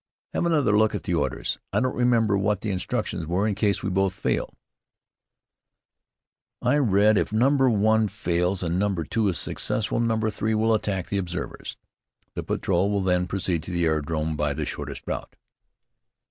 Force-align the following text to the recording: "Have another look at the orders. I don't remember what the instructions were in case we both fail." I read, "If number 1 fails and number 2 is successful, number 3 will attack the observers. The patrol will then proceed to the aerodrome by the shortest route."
"Have 0.33 0.47
another 0.47 0.75
look 0.75 0.95
at 0.95 1.03
the 1.03 1.13
orders. 1.13 1.59
I 1.71 1.79
don't 1.79 1.93
remember 1.95 2.35
what 2.35 2.61
the 2.61 2.71
instructions 2.71 3.27
were 3.27 3.45
in 3.47 3.53
case 3.53 3.83
we 3.83 3.91
both 3.91 4.15
fail." 4.15 4.55
I 6.59 6.77
read, 6.79 7.19
"If 7.19 7.31
number 7.31 7.69
1 7.69 8.07
fails 8.07 8.63
and 8.63 8.79
number 8.79 9.03
2 9.03 9.27
is 9.27 9.37
successful, 9.37 9.99
number 9.99 10.31
3 10.31 10.55
will 10.55 10.73
attack 10.73 11.09
the 11.09 11.19
observers. 11.19 11.77
The 12.33 12.41
patrol 12.41 12.89
will 12.89 13.01
then 13.03 13.27
proceed 13.27 13.61
to 13.61 13.71
the 13.71 13.85
aerodrome 13.85 14.35
by 14.35 14.55
the 14.55 14.65
shortest 14.65 15.03
route." 15.05 15.35